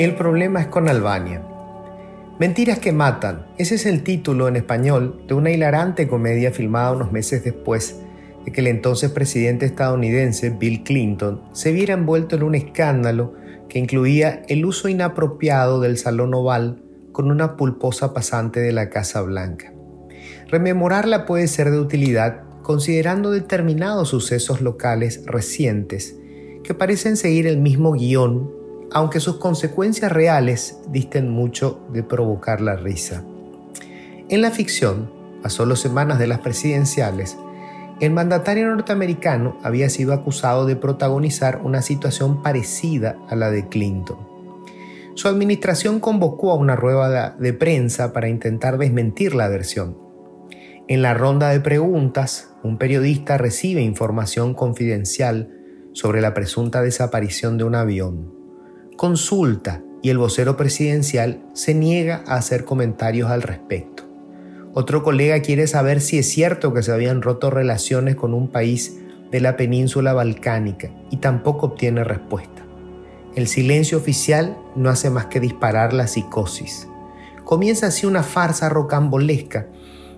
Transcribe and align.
El 0.00 0.14
problema 0.14 0.62
es 0.62 0.66
con 0.68 0.88
Albania. 0.88 1.42
Mentiras 2.38 2.78
que 2.78 2.90
matan. 2.90 3.48
Ese 3.58 3.74
es 3.74 3.84
el 3.84 4.02
título 4.02 4.48
en 4.48 4.56
español 4.56 5.22
de 5.28 5.34
una 5.34 5.50
hilarante 5.50 6.08
comedia 6.08 6.52
filmada 6.52 6.92
unos 6.92 7.12
meses 7.12 7.44
después 7.44 8.00
de 8.46 8.50
que 8.50 8.62
el 8.62 8.68
entonces 8.68 9.10
presidente 9.10 9.66
estadounidense 9.66 10.48
Bill 10.48 10.84
Clinton 10.84 11.42
se 11.52 11.72
viera 11.72 11.92
envuelto 11.92 12.36
en 12.36 12.44
un 12.44 12.54
escándalo 12.54 13.34
que 13.68 13.78
incluía 13.78 14.42
el 14.48 14.64
uso 14.64 14.88
inapropiado 14.88 15.82
del 15.82 15.98
Salón 15.98 16.32
Oval 16.32 16.82
con 17.12 17.30
una 17.30 17.58
pulposa 17.58 18.14
pasante 18.14 18.60
de 18.60 18.72
la 18.72 18.88
Casa 18.88 19.20
Blanca. 19.20 19.74
Rememorarla 20.48 21.26
puede 21.26 21.46
ser 21.46 21.70
de 21.70 21.78
utilidad 21.78 22.40
considerando 22.62 23.30
determinados 23.32 24.08
sucesos 24.08 24.62
locales 24.62 25.22
recientes 25.26 26.16
que 26.64 26.72
parecen 26.72 27.18
seguir 27.18 27.46
el 27.46 27.58
mismo 27.58 27.92
guion 27.92 28.59
aunque 28.92 29.20
sus 29.20 29.36
consecuencias 29.36 30.10
reales 30.10 30.78
disten 30.88 31.30
mucho 31.30 31.80
de 31.92 32.02
provocar 32.02 32.60
la 32.60 32.76
risa. 32.76 33.24
En 34.28 34.42
la 34.42 34.50
ficción, 34.50 35.12
a 35.42 35.48
solo 35.48 35.76
semanas 35.76 36.18
de 36.18 36.26
las 36.26 36.40
presidenciales, 36.40 37.36
el 38.00 38.12
mandatario 38.12 38.68
norteamericano 38.68 39.58
había 39.62 39.90
sido 39.90 40.12
acusado 40.12 40.66
de 40.66 40.76
protagonizar 40.76 41.60
una 41.62 41.82
situación 41.82 42.42
parecida 42.42 43.18
a 43.28 43.36
la 43.36 43.50
de 43.50 43.68
Clinton. 43.68 44.18
Su 45.14 45.28
administración 45.28 46.00
convocó 46.00 46.50
a 46.50 46.54
una 46.54 46.76
rueda 46.76 47.36
de 47.38 47.52
prensa 47.52 48.12
para 48.12 48.28
intentar 48.28 48.78
desmentir 48.78 49.34
la 49.34 49.48
versión. 49.48 49.98
En 50.88 51.02
la 51.02 51.14
ronda 51.14 51.50
de 51.50 51.60
preguntas, 51.60 52.54
un 52.62 52.78
periodista 52.78 53.36
recibe 53.36 53.82
información 53.82 54.54
confidencial 54.54 55.50
sobre 55.92 56.20
la 56.20 56.32
presunta 56.32 56.82
desaparición 56.82 57.58
de 57.58 57.64
un 57.64 57.74
avión 57.74 58.39
consulta 59.00 59.80
y 60.02 60.10
el 60.10 60.18
vocero 60.18 60.58
presidencial 60.58 61.42
se 61.54 61.72
niega 61.72 62.22
a 62.26 62.34
hacer 62.34 62.66
comentarios 62.66 63.30
al 63.30 63.40
respecto. 63.40 64.02
Otro 64.74 65.02
colega 65.02 65.40
quiere 65.40 65.66
saber 65.68 66.02
si 66.02 66.18
es 66.18 66.28
cierto 66.28 66.74
que 66.74 66.82
se 66.82 66.92
habían 66.92 67.22
roto 67.22 67.48
relaciones 67.48 68.14
con 68.14 68.34
un 68.34 68.48
país 68.48 68.98
de 69.30 69.40
la 69.40 69.56
península 69.56 70.12
balcánica 70.12 70.90
y 71.10 71.16
tampoco 71.16 71.68
obtiene 71.68 72.04
respuesta. 72.04 72.62
El 73.34 73.48
silencio 73.48 73.96
oficial 73.96 74.58
no 74.76 74.90
hace 74.90 75.08
más 75.08 75.24
que 75.28 75.40
disparar 75.40 75.94
la 75.94 76.06
psicosis. 76.06 76.86
Comienza 77.44 77.86
así 77.86 78.04
una 78.04 78.22
farsa 78.22 78.68
rocambolesca 78.68 79.66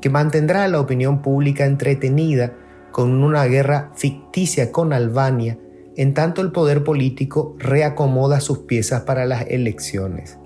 que 0.00 0.10
mantendrá 0.10 0.64
a 0.64 0.68
la 0.68 0.80
opinión 0.80 1.22
pública 1.22 1.64
entretenida 1.64 2.54
con 2.90 3.22
una 3.22 3.44
guerra 3.44 3.92
ficticia 3.94 4.72
con 4.72 4.92
Albania 4.92 5.58
en 5.96 6.14
tanto 6.14 6.40
el 6.40 6.50
poder 6.50 6.82
político 6.82 7.54
reacomoda 7.58 8.40
sus 8.40 8.58
piezas 8.58 9.02
para 9.02 9.24
las 9.26 9.42
elecciones. 9.48 10.38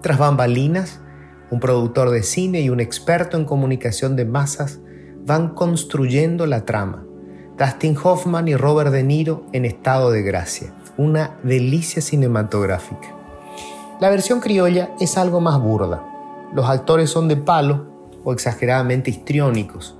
Tras 0.00 0.18
bambalinas, 0.18 1.00
un 1.50 1.60
productor 1.60 2.10
de 2.10 2.22
cine 2.22 2.60
y 2.60 2.70
un 2.70 2.80
experto 2.80 3.36
en 3.36 3.44
comunicación 3.44 4.16
de 4.16 4.24
masas 4.24 4.80
van 5.26 5.54
construyendo 5.54 6.46
la 6.46 6.64
trama. 6.64 7.04
Dustin 7.58 7.96
Hoffman 8.02 8.48
y 8.48 8.56
Robert 8.56 8.90
De 8.90 9.02
Niro 9.02 9.46
en 9.52 9.64
estado 9.64 10.10
de 10.10 10.22
gracia. 10.22 10.72
Una 10.96 11.38
delicia 11.42 12.02
cinematográfica. 12.02 13.08
La 14.00 14.10
versión 14.10 14.40
criolla 14.40 14.90
es 15.00 15.16
algo 15.16 15.40
más 15.40 15.60
burda. 15.60 16.04
Los 16.52 16.68
actores 16.68 17.10
son 17.10 17.28
de 17.28 17.36
palo 17.36 17.86
o 18.24 18.32
exageradamente 18.32 19.10
histriónicos, 19.10 19.96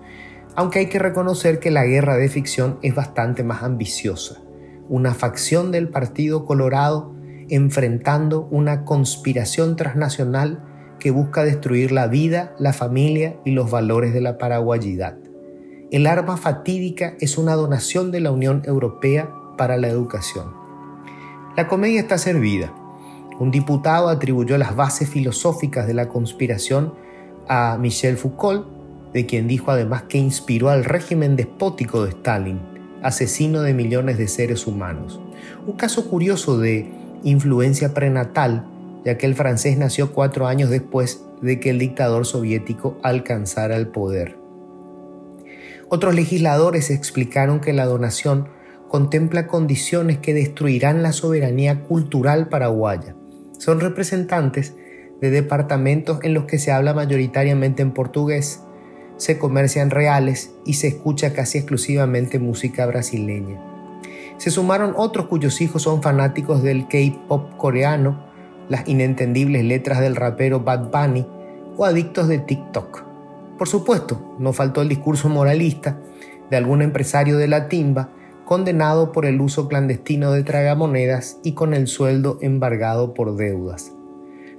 aunque 0.56 0.80
hay 0.80 0.86
que 0.86 0.98
reconocer 0.98 1.58
que 1.58 1.70
la 1.70 1.84
guerra 1.84 2.16
de 2.16 2.28
ficción 2.28 2.78
es 2.82 2.94
bastante 2.94 3.42
más 3.42 3.62
ambiciosa 3.62 4.43
una 4.88 5.14
facción 5.14 5.72
del 5.72 5.88
Partido 5.88 6.44
Colorado 6.44 7.14
enfrentando 7.48 8.48
una 8.50 8.84
conspiración 8.84 9.76
transnacional 9.76 10.62
que 10.98 11.10
busca 11.10 11.44
destruir 11.44 11.92
la 11.92 12.06
vida, 12.06 12.54
la 12.58 12.72
familia 12.72 13.36
y 13.44 13.50
los 13.50 13.70
valores 13.70 14.14
de 14.14 14.20
la 14.20 14.38
paraguayidad. 14.38 15.16
El 15.90 16.06
arma 16.06 16.36
fatídica 16.36 17.14
es 17.20 17.36
una 17.38 17.54
donación 17.54 18.10
de 18.10 18.20
la 18.20 18.32
Unión 18.32 18.62
Europea 18.64 19.30
para 19.56 19.76
la 19.76 19.88
educación. 19.88 20.52
La 21.56 21.68
comedia 21.68 22.00
está 22.00 22.18
servida. 22.18 22.74
Un 23.38 23.50
diputado 23.50 24.08
atribuyó 24.08 24.56
las 24.58 24.74
bases 24.74 25.08
filosóficas 25.08 25.86
de 25.86 25.94
la 25.94 26.08
conspiración 26.08 26.94
a 27.48 27.76
Michel 27.78 28.16
Foucault, 28.16 28.66
de 29.12 29.26
quien 29.26 29.46
dijo 29.46 29.70
además 29.70 30.04
que 30.04 30.18
inspiró 30.18 30.70
al 30.70 30.84
régimen 30.84 31.36
despótico 31.36 32.04
de 32.04 32.10
Stalin 32.10 32.73
asesino 33.04 33.60
de 33.60 33.74
millones 33.74 34.16
de 34.16 34.26
seres 34.26 34.66
humanos. 34.66 35.20
Un 35.66 35.74
caso 35.76 36.08
curioso 36.08 36.58
de 36.58 36.90
influencia 37.22 37.92
prenatal, 37.92 38.66
ya 39.04 39.18
que 39.18 39.26
el 39.26 39.34
francés 39.34 39.76
nació 39.76 40.12
cuatro 40.12 40.46
años 40.46 40.70
después 40.70 41.22
de 41.42 41.60
que 41.60 41.70
el 41.70 41.78
dictador 41.78 42.24
soviético 42.24 42.98
alcanzara 43.02 43.76
el 43.76 43.88
poder. 43.88 44.38
Otros 45.90 46.14
legisladores 46.14 46.90
explicaron 46.90 47.60
que 47.60 47.74
la 47.74 47.84
donación 47.84 48.48
contempla 48.88 49.46
condiciones 49.48 50.18
que 50.18 50.32
destruirán 50.32 51.02
la 51.02 51.12
soberanía 51.12 51.82
cultural 51.82 52.48
paraguaya. 52.48 53.14
Son 53.58 53.80
representantes 53.80 54.74
de 55.20 55.30
departamentos 55.30 56.20
en 56.22 56.32
los 56.32 56.44
que 56.44 56.58
se 56.58 56.72
habla 56.72 56.94
mayoritariamente 56.94 57.82
en 57.82 57.92
portugués, 57.92 58.62
se 59.16 59.38
comercian 59.38 59.90
reales 59.90 60.52
y 60.64 60.74
se 60.74 60.88
escucha 60.88 61.32
casi 61.32 61.58
exclusivamente 61.58 62.38
música 62.38 62.86
brasileña. 62.86 63.60
Se 64.38 64.50
sumaron 64.50 64.94
otros 64.96 65.26
cuyos 65.26 65.60
hijos 65.60 65.82
son 65.82 66.02
fanáticos 66.02 66.62
del 66.62 66.88
K-pop 66.88 67.56
coreano, 67.56 68.24
las 68.68 68.88
inentendibles 68.88 69.64
letras 69.64 70.00
del 70.00 70.16
rapero 70.16 70.60
Bad 70.60 70.90
Bunny 70.90 71.26
o 71.76 71.84
adictos 71.84 72.28
de 72.28 72.38
TikTok. 72.38 73.04
Por 73.58 73.68
supuesto, 73.68 74.36
no 74.38 74.52
faltó 74.52 74.82
el 74.82 74.88
discurso 74.88 75.28
moralista 75.28 75.98
de 76.50 76.56
algún 76.56 76.82
empresario 76.82 77.38
de 77.38 77.48
la 77.48 77.68
timba 77.68 78.10
condenado 78.44 79.12
por 79.12 79.24
el 79.24 79.40
uso 79.40 79.68
clandestino 79.68 80.32
de 80.32 80.42
tragamonedas 80.42 81.38
y 81.42 81.52
con 81.52 81.72
el 81.72 81.86
sueldo 81.86 82.38
embargado 82.42 83.14
por 83.14 83.36
deudas. 83.36 83.92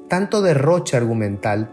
Tanto 0.07 0.41
derroche 0.41 0.97
argumental 0.97 1.71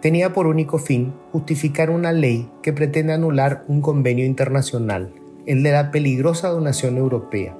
tenía 0.00 0.32
por 0.32 0.46
único 0.46 0.78
fin 0.78 1.12
justificar 1.32 1.90
una 1.90 2.12
ley 2.12 2.48
que 2.62 2.72
pretende 2.72 3.12
anular 3.12 3.64
un 3.68 3.80
convenio 3.80 4.24
internacional, 4.24 5.12
el 5.46 5.62
de 5.62 5.72
la 5.72 5.90
peligrosa 5.90 6.48
donación 6.48 6.96
europea. 6.96 7.56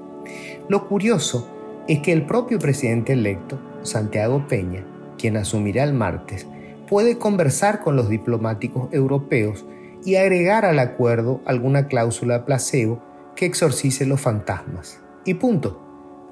Lo 0.69 0.89
curioso 0.89 1.49
es 1.89 2.01
que 2.01 2.13
el 2.13 2.25
propio 2.27 2.59
presidente 2.59 3.13
electo, 3.13 3.59
Santiago 3.83 4.47
Peña, 4.49 4.85
quien 5.19 5.37
asumirá 5.37 5.85
el 5.85 5.93
martes, 5.93 6.47
puede 6.89 7.19
conversar 7.19 7.81
con 7.81 7.97
los 7.97 8.09
diplomáticos 8.09 8.93
europeos 8.93 9.65
y 10.05 10.17
agregar 10.17 10.65
al 10.65 10.79
acuerdo 10.79 11.41
alguna 11.45 11.89
cláusula 11.89 12.45
placebo 12.45 13.03
que 13.37 13.47
exorcice 13.47 14.07
los 14.07 14.21
fantasmas. 14.21 15.01
Y 15.25 15.35
punto. 15.35 15.87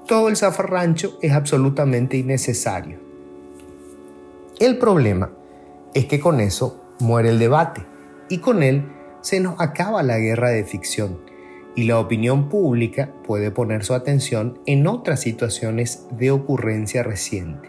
Todo 0.07 0.29
el 0.29 0.37
zafarrancho 0.37 1.19
es 1.21 1.33
absolutamente 1.33 2.17
innecesario. 2.17 2.99
El 4.59 4.79
problema 4.79 5.31
es 5.95 6.07
que 6.07 6.21
con 6.21 6.41
eso 6.41 6.85
muere 6.99 7.31
el 7.31 7.39
debate 7.39 7.87
y 8.29 8.39
con 8.39 8.63
él 8.63 8.89
se 9.21 9.41
nos 9.41 9.61
acaba 9.61 10.03
la 10.03 10.19
guerra 10.19 10.51
de 10.51 10.65
ficción 10.65 11.19
y 11.75 11.85
la 11.85 12.01
opinión 12.01 12.49
pública 12.49 13.13
puede 13.25 13.51
poner 13.51 13.85
su 13.85 13.95
atención 13.95 14.59
en 14.67 14.87
otras 14.87 15.21
situaciones 15.21 16.07
de 16.11 16.33
ocurrencia 16.33 17.05
reciente, 17.05 17.69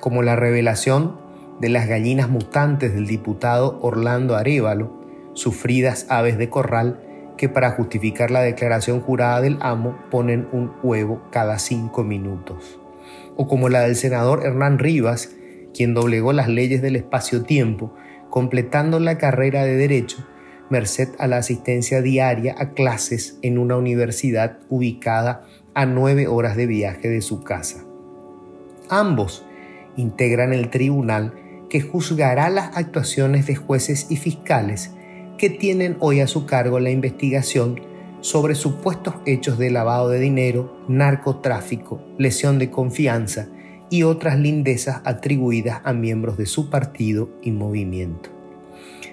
como 0.00 0.22
la 0.22 0.36
revelación 0.36 1.18
de 1.58 1.70
las 1.70 1.88
gallinas 1.88 2.28
mutantes 2.28 2.92
del 2.92 3.06
diputado 3.06 3.78
Orlando 3.80 4.36
Arevalo, 4.36 4.92
sufridas 5.32 6.06
aves 6.10 6.36
de 6.36 6.50
corral 6.50 7.00
que 7.38 7.48
para 7.48 7.70
justificar 7.70 8.30
la 8.30 8.42
declaración 8.42 9.00
jurada 9.00 9.40
del 9.40 9.58
amo 9.62 9.96
ponen 10.10 10.46
un 10.52 10.72
huevo 10.82 11.22
cada 11.30 11.58
cinco 11.58 12.04
minutos, 12.04 12.78
o 13.36 13.48
como 13.48 13.68
la 13.68 13.80
del 13.80 13.96
senador 13.96 14.44
Hernán 14.44 14.78
Rivas, 14.78 15.30
quien 15.74 15.94
doblegó 15.94 16.32
las 16.32 16.48
leyes 16.48 16.82
del 16.82 16.96
espacio-tiempo, 16.96 17.94
completando 18.30 19.00
la 19.00 19.18
carrera 19.18 19.64
de 19.64 19.76
Derecho, 19.76 20.26
merced 20.70 21.10
a 21.18 21.26
la 21.26 21.38
asistencia 21.38 22.00
diaria 22.00 22.54
a 22.58 22.70
clases 22.70 23.38
en 23.42 23.58
una 23.58 23.76
universidad 23.76 24.58
ubicada 24.68 25.44
a 25.74 25.86
nueve 25.86 26.26
horas 26.26 26.56
de 26.56 26.66
viaje 26.66 27.08
de 27.08 27.20
su 27.20 27.42
casa. 27.42 27.84
Ambos 28.88 29.44
integran 29.96 30.52
el 30.52 30.70
tribunal 30.70 31.34
que 31.68 31.80
juzgará 31.80 32.50
las 32.50 32.76
actuaciones 32.76 33.46
de 33.46 33.54
jueces 33.54 34.06
y 34.10 34.16
fiscales 34.16 34.92
que 35.38 35.50
tienen 35.50 35.96
hoy 36.00 36.20
a 36.20 36.26
su 36.26 36.46
cargo 36.46 36.78
la 36.80 36.90
investigación 36.90 37.80
sobre 38.20 38.54
supuestos 38.54 39.14
hechos 39.26 39.58
de 39.58 39.70
lavado 39.70 40.08
de 40.08 40.20
dinero, 40.20 40.84
narcotráfico, 40.88 42.00
lesión 42.16 42.58
de 42.58 42.70
confianza 42.70 43.48
y 43.92 44.04
otras 44.04 44.38
lindezas 44.38 45.02
atribuidas 45.04 45.82
a 45.84 45.92
miembros 45.92 46.38
de 46.38 46.46
su 46.46 46.70
partido 46.70 47.28
y 47.42 47.50
movimiento. 47.50 48.30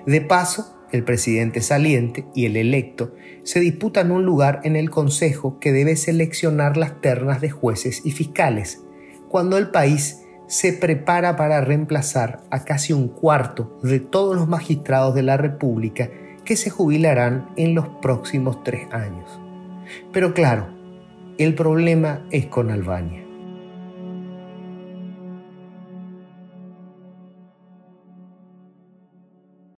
De 0.05 0.21
paso, 0.21 0.73
el 0.93 1.03
presidente 1.03 1.59
saliente 1.59 2.25
y 2.33 2.45
el 2.45 2.55
electo 2.55 3.13
se 3.43 3.59
disputan 3.59 4.09
un 4.09 4.23
lugar 4.23 4.61
en 4.63 4.77
el 4.77 4.89
Consejo 4.89 5.59
que 5.59 5.73
debe 5.73 5.97
seleccionar 5.97 6.77
las 6.77 7.01
ternas 7.01 7.41
de 7.41 7.49
jueces 7.49 8.05
y 8.05 8.11
fiscales, 8.11 8.81
cuando 9.27 9.57
el 9.57 9.69
país 9.69 10.21
se 10.47 10.71
prepara 10.71 11.35
para 11.35 11.59
reemplazar 11.59 12.43
a 12.49 12.63
casi 12.63 12.93
un 12.93 13.09
cuarto 13.09 13.77
de 13.83 13.99
todos 13.99 14.37
los 14.37 14.47
magistrados 14.47 15.13
de 15.13 15.23
la 15.23 15.35
República 15.35 16.09
que 16.45 16.55
se 16.55 16.69
jubilarán 16.69 17.49
en 17.57 17.75
los 17.75 17.89
próximos 18.01 18.63
tres 18.63 18.87
años. 18.93 19.41
Pero 20.13 20.33
claro, 20.33 20.69
el 21.37 21.53
problema 21.53 22.25
es 22.31 22.45
con 22.45 22.71
Albania. 22.71 23.28